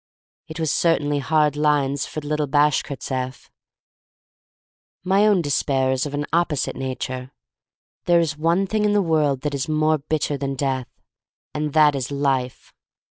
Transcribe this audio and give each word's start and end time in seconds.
It 0.47 0.59
was 0.59 0.71
cer 0.71 0.97
tainly 0.97 1.21
hard 1.21 1.55
lines 1.55 2.07
for 2.07 2.21
the 2.21 2.27
little 2.27 2.47
Bashkirt 2.47 3.01
seff. 3.03 3.51
My 5.03 5.27
own 5.27 5.43
despair 5.43 5.91
is 5.91 6.07
of 6.07 6.15
an 6.15 6.25
opposite 6.33 6.75
nature. 6.75 7.31
There 8.05 8.19
is 8.19 8.35
one 8.35 8.65
thing 8.65 8.83
in 8.83 8.93
the 8.93 9.01
world 9.03 9.41
that 9.41 9.53
is 9.53 9.69
more 9.69 9.99
bitter 9.99 10.39
than 10.39 10.55
death— 10.55 10.89
and 11.53 11.73
that 11.73 11.93
is 11.93 12.09
life. 12.09 12.73